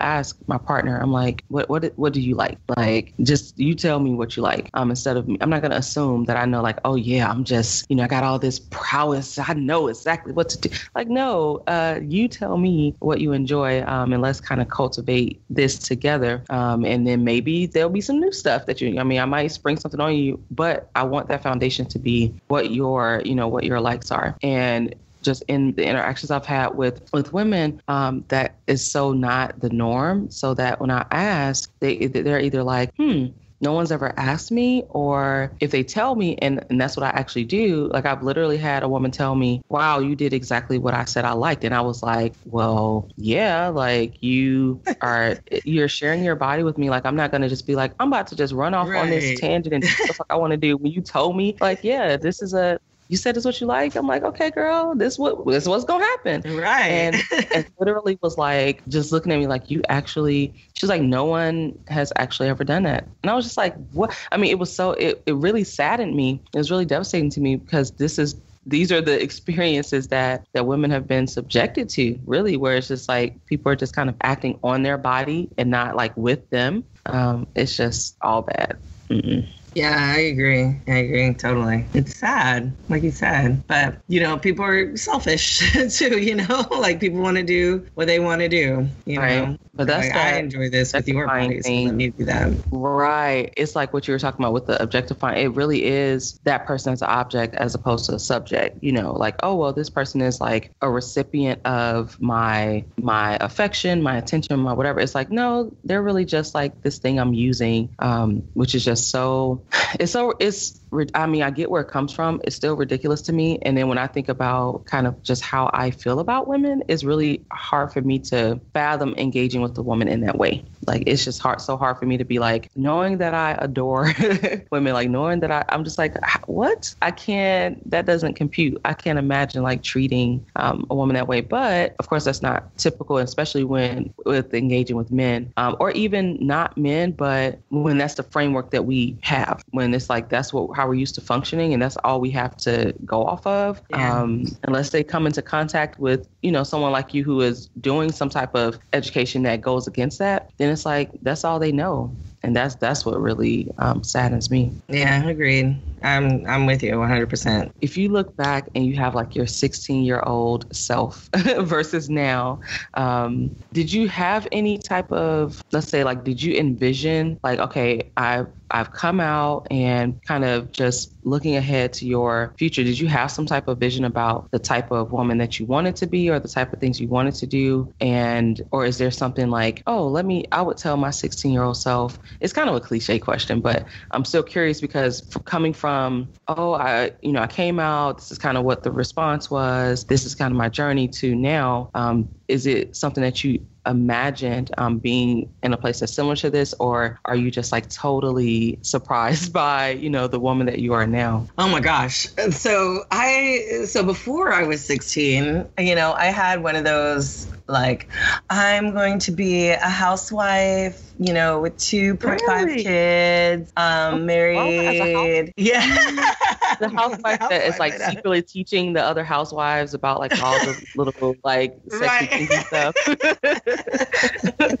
[0.00, 2.58] ask my partner, I'm like, what what what do you like?
[2.76, 4.70] Like, just you tell me what you like.
[4.74, 7.44] Um, instead of me, I'm not gonna assume that I know, like, oh yeah, I'm
[7.44, 9.38] just, you know, I got all this prowess.
[9.38, 10.70] I know exactly what to do.
[10.94, 15.40] Like, no, uh, you tell me what you enjoy, um, and let's kind of cultivate
[15.50, 16.42] this together.
[16.48, 18.98] Um, and then maybe there'll be some new stuff that you.
[18.98, 22.32] I mean, I might spring something on you, but I want that foundation to be
[22.48, 26.76] what your you know what your likes are and just in the interactions I've had
[26.76, 30.30] with with women, um, that is so not the norm.
[30.30, 33.26] So that when I ask, they they're either like, hmm,
[33.60, 37.10] no one's ever asked me, or if they tell me, and, and that's what I
[37.10, 37.88] actually do.
[37.92, 41.24] Like I've literally had a woman tell me, "Wow, you did exactly what I said
[41.24, 46.62] I liked," and I was like, "Well, yeah, like you are, you're sharing your body
[46.62, 46.90] with me.
[46.90, 49.02] Like I'm not gonna just be like, I'm about to just run off right.
[49.02, 50.76] on this tangent and do what I want to do.
[50.76, 53.66] When you told me, like, yeah, this is a you said this is what you
[53.66, 53.96] like.
[53.96, 56.42] I'm like, okay, girl, this what this what's gonna happen.
[56.56, 56.86] Right.
[56.86, 57.16] And,
[57.54, 61.76] and literally was like just looking at me like you actually she's like, no one
[61.88, 63.08] has actually ever done that.
[63.22, 66.14] And I was just like, what I mean, it was so it, it really saddened
[66.14, 66.40] me.
[66.54, 70.66] It was really devastating to me because this is these are the experiences that that
[70.66, 74.14] women have been subjected to really where it's just like people are just kind of
[74.20, 79.48] acting on their body and not like with them um, it's just all bad Mm-mm.
[79.74, 80.80] Yeah, I agree.
[80.88, 81.84] I agree totally.
[81.94, 85.58] It's sad, like you said, but you know, people are selfish
[85.96, 86.18] too.
[86.18, 88.88] You know, like people want to do what they want to do.
[89.06, 89.48] You right.
[89.48, 91.64] know, but that's like, I enjoy this with your bodies.
[91.64, 91.86] Thing.
[91.86, 92.52] Let me do that.
[92.70, 93.50] Right.
[93.56, 95.42] It's like what you were talking about with the objectifying.
[95.42, 98.76] It really is that person as an object as opposed to a subject.
[98.82, 104.02] You know, like oh well, this person is like a recipient of my my affection,
[104.02, 105.00] my attention, my whatever.
[105.00, 109.08] It's like no, they're really just like this thing I'm using, um, which is just
[109.08, 109.62] so
[109.98, 110.79] it's so it's
[111.14, 112.40] I mean, I get where it comes from.
[112.44, 113.58] It's still ridiculous to me.
[113.62, 117.04] And then when I think about kind of just how I feel about women, it's
[117.04, 120.64] really hard for me to fathom engaging with a woman in that way.
[120.86, 124.12] Like it's just hard, so hard for me to be like knowing that I adore
[124.70, 126.94] women, like knowing that I, I'm just like, what?
[127.02, 127.88] I can't.
[127.90, 128.80] That doesn't compute.
[128.84, 131.40] I can't imagine like treating um, a woman that way.
[131.40, 136.38] But of course, that's not typical, especially when with engaging with men, um, or even
[136.44, 139.62] not men, but when that's the framework that we have.
[139.70, 142.56] When it's like that's what how we're used to functioning and that's all we have
[142.56, 144.22] to go off of yeah.
[144.22, 148.10] um, unless they come into contact with you know someone like you who is doing
[148.10, 152.10] some type of education that goes against that then it's like that's all they know
[152.42, 154.72] and that's that's what really um, saddens me.
[154.88, 155.76] Yeah, agreed.
[156.02, 157.70] I'm I'm with you 100%.
[157.80, 162.60] If you look back and you have like your 16 year old self versus now,
[162.94, 168.10] um, did you have any type of let's say like did you envision like okay
[168.16, 173.08] I've I've come out and kind of just looking ahead to your future, did you
[173.08, 176.30] have some type of vision about the type of woman that you wanted to be
[176.30, 177.92] or the type of things you wanted to do?
[178.00, 181.62] And, or is there something like, oh, let me, I would tell my 16 year
[181.62, 186.28] old self, it's kind of a cliche question, but I'm still curious because coming from,
[186.48, 190.04] oh, I, you know, I came out, this is kind of what the response was,
[190.04, 194.70] this is kind of my journey to now, um, is it something that you imagined
[194.78, 198.78] um, being in a place that's similar to this, or are you just like totally
[198.82, 201.46] surprised by you know the woman that you are now?
[201.58, 202.26] Oh my gosh!
[202.50, 208.08] So I so before I was 16, you know, I had one of those like
[208.48, 212.82] I'm going to be a housewife you know, with 2.5 really?
[212.82, 215.52] kids, um, oh, married.
[215.58, 216.34] yeah.
[216.80, 221.36] the housewife that is like secretly teaching the other housewives about like all the little
[221.44, 222.66] like sexy right.
[222.66, 222.96] stuff.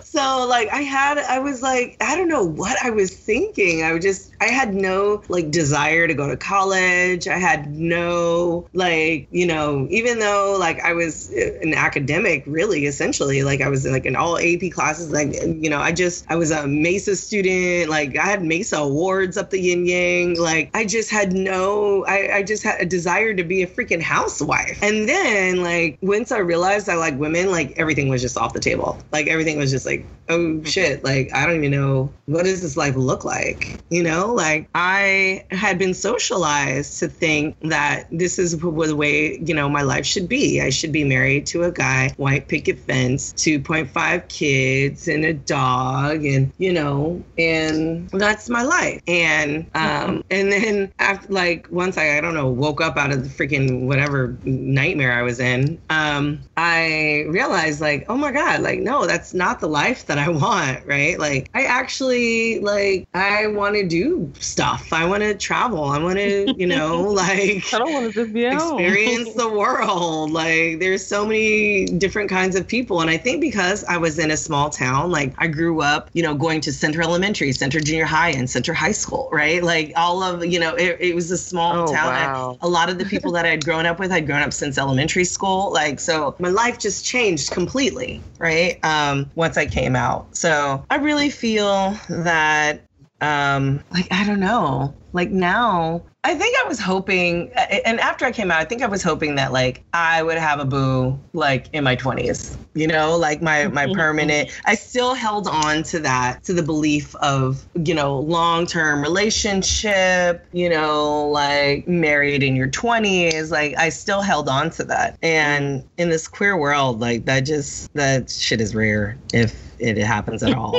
[0.02, 3.82] so like I had, I was like, I don't know what I was thinking.
[3.82, 7.28] I was just, I had no like desire to go to college.
[7.28, 13.42] I had no like, you know, even though like I was an academic, really, essentially,
[13.42, 16.52] like I was like in all AP classes, like, you know, I just, I was
[16.52, 17.90] a Mesa student.
[17.90, 20.38] Like I had Mesa awards up the yin yang.
[20.38, 24.00] Like I just had no, I, I just had a desire to be a freaking
[24.00, 24.78] housewife.
[24.80, 28.60] And then like once I realized I like women, like everything was just off the
[28.60, 28.96] table.
[29.10, 30.64] Like everything was just like, oh mm-hmm.
[30.64, 33.80] shit, like I don't even know what does this life look like?
[33.90, 39.52] You know, like I had been socialized to think that this is the way, you
[39.52, 40.60] know, my life should be.
[40.60, 46.19] I should be married to a guy, white picket fence, 2.5 kids and a dog
[46.24, 49.00] and, you know, and that's my life.
[49.06, 53.22] And um and then after like once I I don't know, woke up out of
[53.22, 58.80] the freaking whatever nightmare I was in, um I realized like, oh my god, like
[58.80, 61.18] no, that's not the life that I want, right?
[61.18, 64.92] Like I actually like I want to do stuff.
[64.92, 65.84] I want to travel.
[65.84, 70.30] I want to, you know, like I don't want to just be experience the world.
[70.30, 74.30] Like there's so many different kinds of people, and I think because I was in
[74.30, 78.04] a small town, like I grew up, you know, going to Center Elementary, Center Junior
[78.04, 79.62] High, and Center High School, right?
[79.62, 82.06] Like all of, you know, it, it was a small Oh, town.
[82.08, 82.58] wow.
[82.60, 84.78] I, a lot of the people that I'd grown up with, I'd grown up since
[84.78, 85.72] elementary school.
[85.72, 88.78] Like so, my life just changed completely, right?
[88.84, 92.82] Um, once I came out, so I really feel that
[93.22, 97.50] um like i don't know like now i think i was hoping
[97.84, 100.60] and after i came out i think i was hoping that like i would have
[100.60, 103.94] a boo like in my 20s you know like my my mm-hmm.
[103.94, 110.46] permanent i still held on to that to the belief of you know long-term relationship
[110.52, 115.18] you know like married in your 20s like i still held on to that.
[115.22, 120.42] And in this queer world like that just that shit is rare if it happens
[120.42, 120.78] at all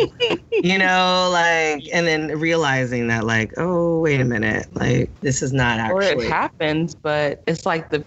[0.52, 5.54] you know like and then realizing that like oh wait a minute like this is
[5.54, 6.08] not actually.
[6.08, 8.00] or it happens, but it's like the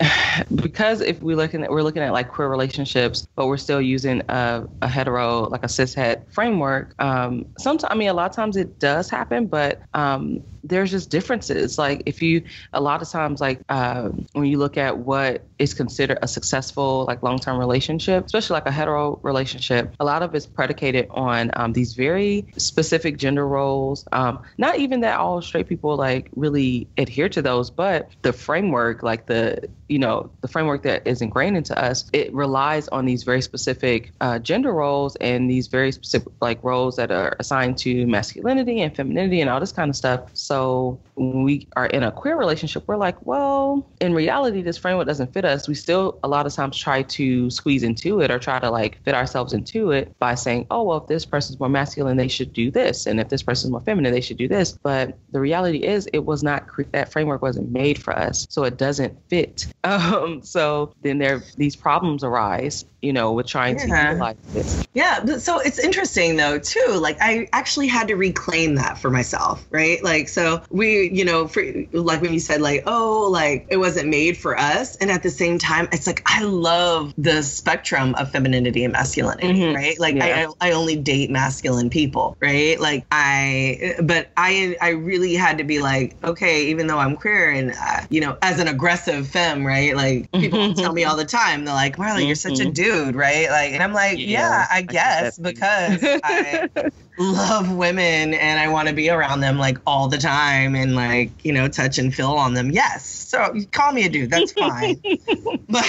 [0.54, 4.22] because if we looking at we're looking at like queer relationships, but we're still using
[4.28, 6.94] a, a hetero like a cishet framework.
[6.98, 11.10] Um, sometimes I mean a lot of times it does happen, but um, there's just
[11.10, 11.78] differences.
[11.78, 15.74] Like if you a lot of times like uh, when you look at what is
[15.74, 20.34] considered a successful like long term relationship, especially like a hetero relationship, a lot of
[20.34, 24.06] it's predicated on um, these very specific gender roles.
[24.12, 29.02] Um, not even that all straight people like really adhere to those, but the framework,
[29.02, 33.22] like the you know the framework that is ingrained into us, it relies on these
[33.22, 38.06] very specific uh, gender roles and these very specific like roles that are assigned to
[38.06, 40.30] masculinity and femininity and all this kind of stuff.
[40.32, 45.06] So when we are in a queer relationship, we're like, well, in reality, this framework
[45.06, 45.68] doesn't fit us.
[45.68, 49.02] We still a lot of times try to squeeze into it or try to like
[49.04, 52.52] fit ourselves into it by saying, oh, well, if this person's more masculine, they should
[52.52, 54.72] do this, and if this person's more feminine, they should do this.
[54.72, 58.76] But the reality is, it was not that framework wasn't made for us, so it
[58.76, 59.66] doesn't fit.
[59.84, 64.10] Um, so then there these problems arise, you know, with trying to Yeah.
[64.12, 64.86] utilize this.
[64.94, 66.86] Yeah, so it's interesting though too.
[66.98, 70.02] Like I actually had to reclaim that for myself, right?
[70.02, 71.62] Like so we, you know, for
[71.92, 75.30] like when you said like, oh, like it wasn't made for us, and at the
[75.30, 79.74] same time, it's like I love the spectrum of femininity and masculinity, Mhm.
[79.74, 79.98] right?
[80.00, 80.48] Like Yeah.
[80.60, 82.78] I, I only date masculine people, right?
[82.80, 87.50] Like I, but I, I really had to be like, okay, even though I'm queer
[87.50, 89.94] and uh, you know, as an aggressive femme, right?
[89.96, 92.74] Like people tell me all the time, they're like, Marla, you're such a Mhm.
[92.94, 93.48] Dude, right?
[93.50, 96.68] Like, and I'm like, yeah, Yeah, I guess because I
[97.18, 101.44] love women and I want to be around them like all the time and like,
[101.44, 102.70] you know, touch and feel on them.
[102.70, 103.04] Yes.
[103.06, 105.00] So call me a dude, that's fine.
[105.68, 105.84] but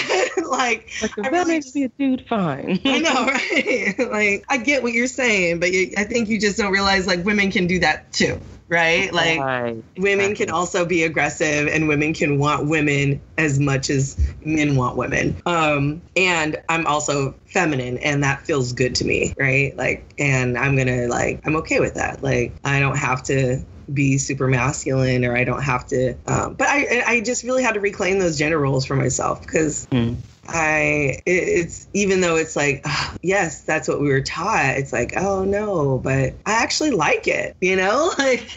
[0.48, 2.80] like, Like, that really makes just- me a dude, fine.
[2.84, 4.10] I know, right?
[4.10, 7.24] like, I get what you're saying, but you, I think you just don't realize like
[7.24, 9.12] women can do that too, right?
[9.12, 9.82] Like, Right.
[9.98, 14.96] women can also be aggressive and women can want women as much as men want
[14.96, 20.56] women um and i'm also feminine and that feels good to me right like and
[20.58, 25.24] i'm gonna like i'm okay with that like i don't have to be super masculine
[25.24, 28.36] or i don't have to um, but i i just really had to reclaim those
[28.38, 30.16] gender roles for myself because Mm.
[30.48, 35.16] I it's even though it's like ah, yes that's what we were taught it's like
[35.16, 38.50] oh no but I actually like it you know like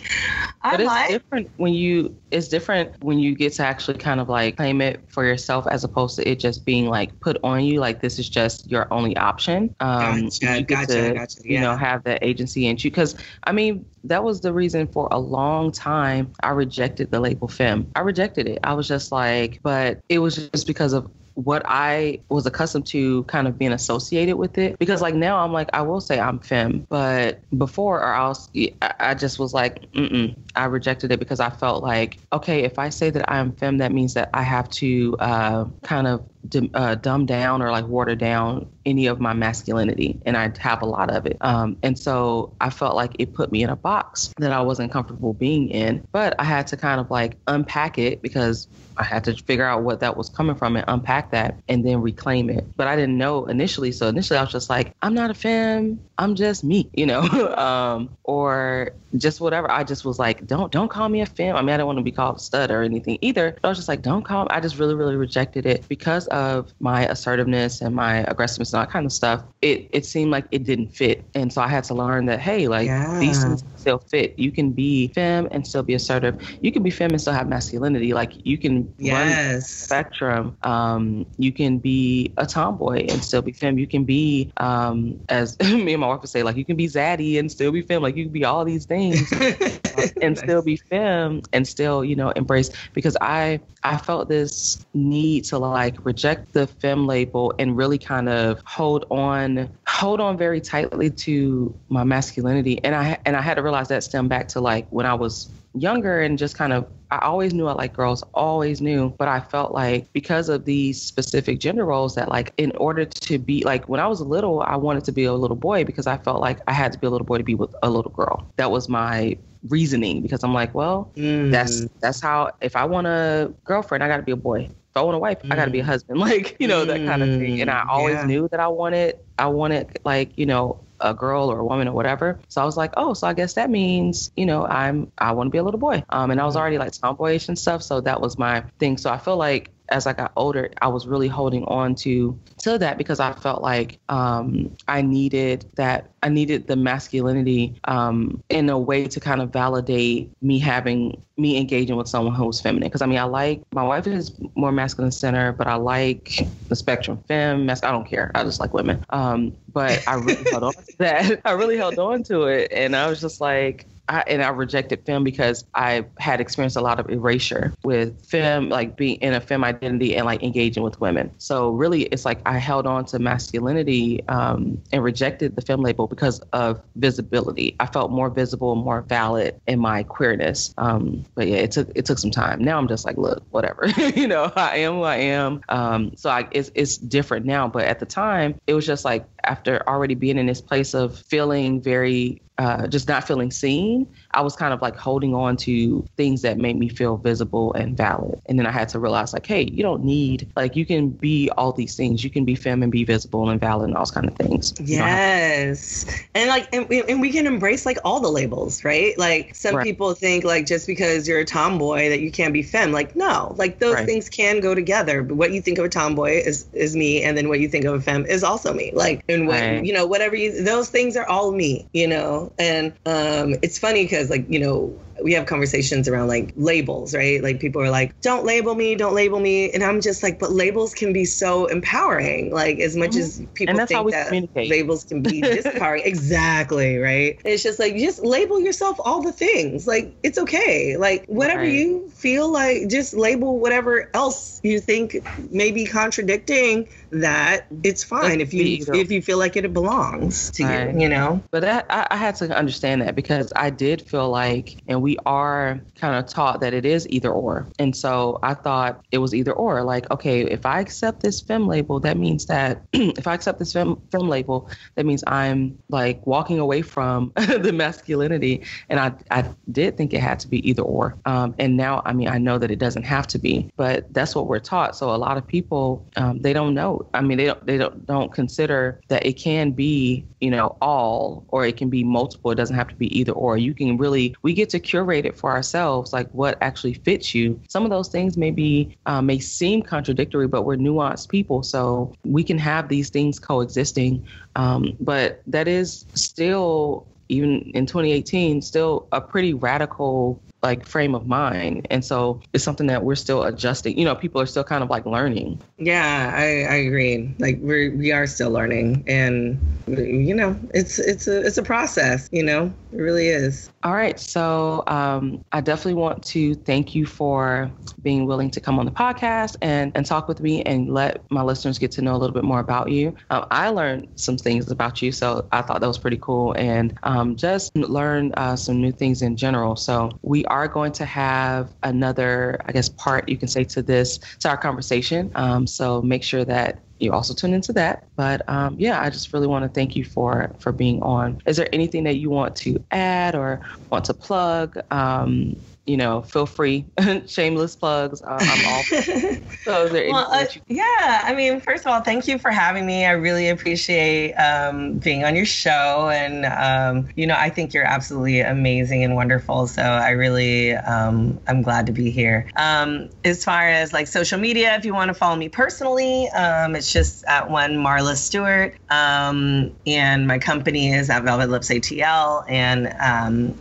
[0.61, 4.19] I But it's like different when you it's different when you get to actually kind
[4.19, 7.63] of like claim it for yourself as opposed to it just being like put on
[7.63, 9.73] you like this is just your only option.
[9.79, 13.51] Um Gotcha, you gotcha, to, gotcha, You know, have that agency and you because I
[13.51, 17.89] mean that was the reason for a long time I rejected the label femme.
[17.95, 18.59] I rejected it.
[18.63, 21.09] I was just like, but it was just because of
[21.43, 24.77] what I was accustomed to kind of being associated with it.
[24.77, 28.49] Because like now I'm like, I will say I'm femme, but before or else
[28.81, 30.35] I just was like, mm-mm.
[30.55, 33.77] I rejected it because I felt like, okay, if I say that I am femme,
[33.77, 36.25] that means that I have to uh, kind of
[36.73, 40.85] uh, dumb down or like water down any of my masculinity, and I have a
[40.85, 41.37] lot of it.
[41.41, 44.91] Um, and so I felt like it put me in a box that I wasn't
[44.91, 46.07] comfortable being in.
[46.11, 48.67] But I had to kind of like unpack it because
[48.99, 52.01] I had to figure out what that was coming from and unpack that and then
[52.01, 52.65] reclaim it.
[52.75, 53.93] But I didn't know initially.
[53.93, 56.01] So initially I was just like, I'm not a femme.
[56.17, 57.21] I'm just me, you know,
[57.57, 59.71] um, or just whatever.
[59.71, 61.55] I just was like, don't don't call me a femme.
[61.55, 63.57] I mean, I don't want to be called a stud or anything either.
[63.61, 64.43] But I was just like, don't call.
[64.43, 64.49] Me.
[64.51, 68.85] I just really really rejected it because of my assertiveness and my aggressiveness and all
[68.85, 69.43] that kind of stuff.
[69.61, 72.67] It it seemed like it didn't fit, and so I had to learn that hey,
[72.67, 73.19] like yeah.
[73.19, 74.37] these things still fit.
[74.37, 76.39] You can be femme and still be assertive.
[76.61, 78.13] You can be femme and still have masculinity.
[78.13, 79.53] Like you can yes.
[79.53, 80.57] run spectrum.
[80.63, 83.77] Um, you can be a tomboy and still be femme.
[83.77, 86.87] You can be, um, as me and my wife would say, like you can be
[86.87, 88.01] zaddy and still be femme.
[88.01, 89.31] Like you can be all these things
[90.21, 90.39] and nice.
[90.39, 92.69] still be femme and still, you know, embrace.
[92.93, 98.27] Because I I felt this need to like reject the femme label and really kind
[98.27, 102.83] of hold on hold on very tightly to my masculinity.
[102.83, 105.49] And I and I had to realize that stem back to like when I was
[105.73, 109.39] younger and just kind of I always knew I liked girls, always knew, but I
[109.39, 113.87] felt like because of these specific gender roles that like in order to be like
[113.87, 116.59] when I was little, I wanted to be a little boy because I felt like
[116.67, 118.51] I had to be a little boy to be with a little girl.
[118.57, 119.37] That was my
[119.69, 121.49] reasoning because I'm like, well, mm.
[121.49, 124.69] that's that's how if I want a girlfriend, I got to be a boy.
[124.91, 125.51] If I want a wife, mm.
[125.51, 126.19] I got to be a husband.
[126.29, 127.61] Like, you know, that kind of thing.
[127.61, 128.25] And I always yeah.
[128.25, 131.93] knew that I wanted I wanted like, you know, a girl or a woman or
[131.93, 132.39] whatever.
[132.49, 135.47] So I was like, oh, so I guess that means, you know, I'm I want
[135.47, 136.03] to be a little boy.
[136.09, 138.97] Um, and I was already like tomboyish and stuff, so that was my thing.
[138.97, 142.77] So I feel like as I got older, I was really holding on to to
[142.77, 146.11] that because I felt like um, I needed that.
[146.21, 151.57] I needed the masculinity um, in a way to kind of validate me having me
[151.57, 152.89] engaging with someone who was feminine.
[152.89, 156.75] Because I mean, I like my wife is more masculine center, but I like the
[156.75, 157.65] spectrum femme.
[157.65, 158.31] Mas- I don't care.
[158.35, 159.05] I just like women.
[159.09, 161.41] Um, but I really held on to that.
[161.45, 165.05] I really held on to it, and I was just like, I, and I rejected
[165.05, 169.39] femme because I had experienced a lot of erasure with femme, like being in a
[169.39, 171.31] femme identity and like engaging with women.
[171.37, 176.07] So really, it's like I held on to masculinity um, and rejected the femme label
[176.07, 177.75] because of visibility.
[177.79, 180.73] I felt more visible, more valid in my queerness.
[180.79, 182.63] Um, but yeah, it took it took some time.
[182.63, 185.61] Now I'm just like, look, whatever, you know, I am who I am.
[185.69, 187.67] Um, so I, it's it's different now.
[187.67, 191.17] But at the time, it was just like after already being in this place of
[191.17, 196.07] feeling very uh, just not feeling seen, I was kind of like holding on to
[196.15, 198.39] things that made me feel visible and valid.
[198.45, 201.49] And then I had to realize, like, hey, you don't need, like, you can be
[201.57, 202.23] all these things.
[202.23, 204.73] You can be femme and be visible and valid and all those kind of things.
[204.79, 206.03] Yes.
[206.03, 209.17] To- and like, and we, and we can embrace like all the labels, right?
[209.17, 209.83] Like, some right.
[209.83, 212.91] people think, like, just because you're a tomboy that you can't be femme.
[212.91, 214.05] Like, no, like, those right.
[214.05, 215.23] things can go together.
[215.23, 217.23] But what you think of a tomboy is, is me.
[217.23, 218.91] And then what you think of a femme is also me.
[218.93, 219.83] Like, and what, right.
[219.83, 222.51] you know, whatever you, those things are all me, you know?
[222.59, 227.41] And um, it's funny because, like, you know, we have conversations around like labels, right?
[227.41, 229.71] Like people are like, don't label me, don't label me.
[229.71, 232.51] And I'm just like, but labels can be so empowering.
[232.51, 233.19] Like as much mm-hmm.
[233.19, 236.05] as people think that labels can be disempowering.
[236.05, 237.39] exactly, right?
[237.43, 239.87] It's just like, just label yourself all the things.
[239.87, 240.97] Like it's okay.
[240.97, 241.71] Like whatever right.
[241.71, 245.17] you feel like, just label whatever else you think
[245.51, 247.67] may be contradicting that.
[247.83, 250.93] It's fine if you if you feel like it belongs to right.
[250.93, 251.41] you, you know?
[251.51, 255.08] But that, I, I had to understand that because I did feel like, and we
[255.09, 257.65] we are kind of taught that it is either or.
[257.79, 259.81] And so I thought it was either or.
[259.81, 263.73] Like, okay, if I accept this femme label, that means that if I accept this
[263.73, 268.61] femme, femme label, that means I'm like walking away from the masculinity.
[268.87, 271.17] And I, I did think it had to be either or.
[271.25, 274.35] Um, and now, I mean, I know that it doesn't have to be, but that's
[274.35, 274.95] what we're taught.
[274.95, 277.09] So a lot of people, um, they don't know.
[277.15, 281.45] I mean, they don't, they don't, don't consider that it can be, you know, all
[281.47, 282.51] or it can be multiple.
[282.51, 283.57] It doesn't have to be either or.
[283.57, 287.33] You can really, we get to cure curate it for ourselves, like what actually fits
[287.33, 287.59] you.
[287.69, 292.13] Some of those things may be uh, may seem contradictory, but we're nuanced people, so
[292.25, 294.25] we can have these things coexisting.
[294.55, 301.27] Um, but that is still even in 2018 still a pretty radical like frame of
[301.27, 301.87] mind.
[301.89, 303.97] And so it's something that we're still adjusting.
[303.97, 305.59] You know people are still kind of like learning.
[305.77, 307.33] Yeah i i agree.
[307.39, 309.03] Like we're we are still learning.
[309.07, 312.73] And you know it's it's a it's a process you know?
[312.91, 317.71] It really is all right so um i definitely want to thank you for
[318.03, 321.41] being willing to come on the podcast and and talk with me and let my
[321.41, 324.69] listeners get to know a little bit more about you um, i learned some things
[324.69, 328.81] about you so i thought that was pretty cool and um, just learn uh, some
[328.81, 333.37] new things in general so we are going to have another, I guess, part you
[333.37, 335.31] can say to this, to our conversation.
[335.35, 338.03] Um, so make sure that you also tune into that.
[338.15, 341.41] But um, yeah, I just really want to thank you for for being on.
[341.45, 344.77] Is there anything that you want to add or want to plug?
[344.91, 345.55] Um,
[345.89, 346.85] you know, feel free.
[347.25, 348.21] Shameless plugs.
[348.21, 348.83] Uh, I'm all.
[349.63, 352.51] so, is there well, uh, you- yeah, I mean, first of all, thank you for
[352.51, 353.05] having me.
[353.05, 357.85] I really appreciate um, being on your show, and um, you know, I think you're
[357.85, 359.65] absolutely amazing and wonderful.
[359.65, 362.47] So, I really, um, I'm glad to be here.
[362.55, 366.75] Um, as far as like social media, if you want to follow me personally, um,
[366.75, 372.45] it's just at one Marla Stewart, um, and my company is at Velvet Lips ATL
[372.47, 372.87] and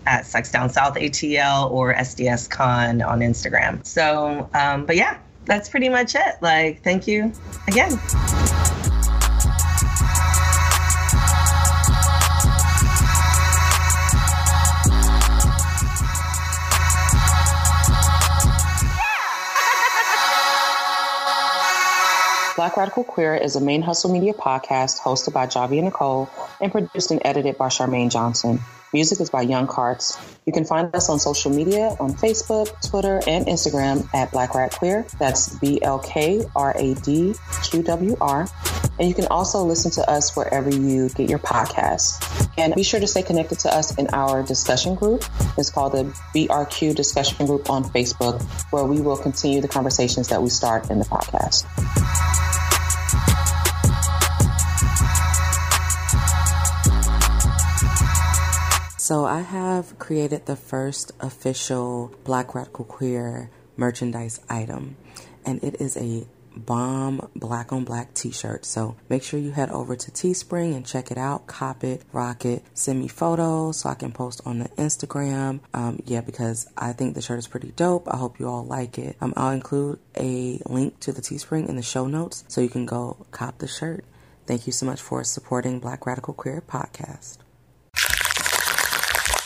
[0.06, 3.84] at Sex Down South ATL or SD SDS Con on Instagram.
[3.86, 6.36] So, um, but yeah, that's pretty much it.
[6.40, 7.32] Like, thank you
[7.66, 7.98] again.
[22.58, 26.28] Black Radical Queer is a main hustle media podcast hosted by Javi and Nicole
[26.60, 28.58] and produced and edited by Charmaine Johnson.
[28.92, 30.18] Music is by Young Carts.
[30.44, 34.72] You can find us on social media on Facebook, Twitter, and Instagram at Black Rad
[34.72, 35.06] Queer.
[35.20, 38.48] That's B L K R A D Q W R.
[38.98, 42.18] And you can also listen to us wherever you get your podcasts.
[42.58, 45.22] And be sure to stay connected to us in our discussion group.
[45.56, 46.04] It's called the
[46.34, 48.42] BRQ Discussion Group on Facebook,
[48.72, 51.64] where we will continue the conversations that we start in the podcast.
[59.08, 64.98] So I have created the first official Black Radical Queer merchandise item,
[65.46, 68.66] and it is a bomb black on black t-shirt.
[68.66, 72.44] So make sure you head over to Teespring and check it out, cop it, rock
[72.44, 75.60] it, send me photos so I can post on the Instagram.
[75.72, 78.12] Um, yeah, because I think the shirt is pretty dope.
[78.12, 79.16] I hope you all like it.
[79.22, 82.84] Um, I'll include a link to the Teespring in the show notes so you can
[82.84, 84.04] go cop the shirt.
[84.44, 87.38] Thank you so much for supporting Black Radical Queer podcast.